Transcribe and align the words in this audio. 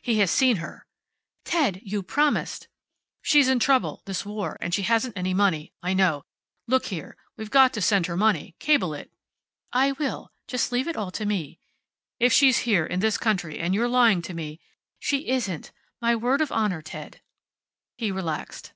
"He 0.00 0.18
has 0.20 0.30
seen 0.30 0.56
her." 0.64 0.86
"Ted! 1.44 1.80
You 1.84 2.02
promised." 2.02 2.68
"She's 3.20 3.50
in 3.50 3.58
trouble. 3.58 4.00
This 4.06 4.24
war. 4.24 4.56
And 4.62 4.72
she 4.72 4.80
hasn't 4.80 5.14
any 5.14 5.34
money. 5.34 5.74
I 5.82 5.92
know. 5.92 6.24
Look 6.66 6.86
here. 6.86 7.18
We've 7.36 7.50
got 7.50 7.74
to 7.74 7.82
send 7.82 8.06
her 8.06 8.16
money. 8.16 8.56
Cable 8.58 8.94
it." 8.94 9.12
"I 9.74 9.92
will. 9.92 10.32
Just 10.48 10.72
leave 10.72 10.88
it 10.88 10.96
all 10.96 11.10
to 11.10 11.26
me." 11.26 11.60
"If 12.18 12.32
she's 12.32 12.60
here, 12.60 12.86
in 12.86 13.00
this 13.00 13.18
country, 13.18 13.58
and 13.58 13.74
you're 13.74 13.86
lying 13.86 14.22
to 14.22 14.32
me" 14.32 14.58
"She 15.06 15.28
isn't. 15.28 15.70
My 16.00 16.16
word 16.16 16.40
of 16.40 16.50
honor, 16.50 16.80
Ted." 16.80 17.20
He 17.98 18.10
relaxed. 18.10 18.72